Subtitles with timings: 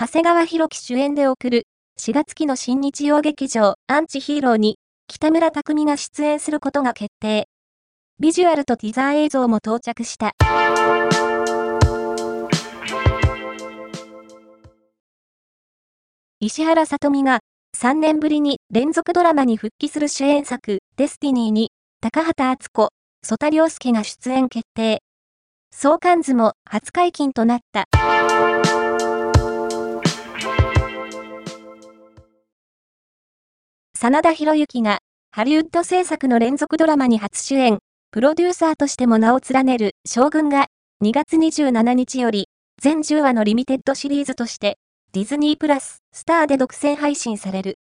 [0.00, 1.66] 長谷川博己主演で送る、
[1.98, 7.48] 4月期の新日曜劇場、アンチヒーローに、北村匠海が出演することが決定。
[8.20, 10.36] ビジュアルとティザー映像も到着した。
[16.38, 17.40] 石原さとみが、
[17.76, 22.88] 3年ぶりに連続ドラマに復帰する主演作、デスティニーに、高畑淳子、
[23.24, 25.00] 曽田陵介が出演決定。
[25.74, 27.86] 相関図も初解禁となった。
[34.00, 35.00] 真田広之が、
[35.32, 37.80] ハリウッド制作の連続ドラマに初主演、
[38.12, 40.68] プロデューサーとしても名を連ねる将軍が、
[41.04, 42.46] 2月27日より、
[42.80, 44.78] 全10話のリミテッドシリーズとして、
[45.14, 47.74] ディズニープラス、スターで独占配信される。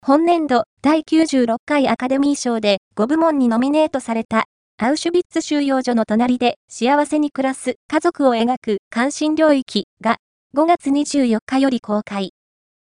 [0.00, 4.46] 本年度第96回アカデミー賞で5部門にノミネートされた
[4.78, 10.18] アウシュビッツ収容所の隣で幸せに暮らす家族を描く関心領域が
[10.54, 12.34] 5月24日より公開。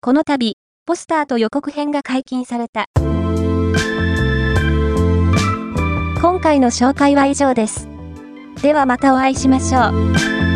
[0.00, 2.86] この度、ポスターと予告編が解禁された。
[6.22, 7.88] 今回の紹介は以上です。
[8.62, 10.55] ではまたお会いしましょう。